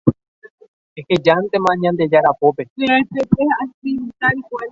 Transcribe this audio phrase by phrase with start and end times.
[0.99, 2.63] Ehejántema Ñandejára pópe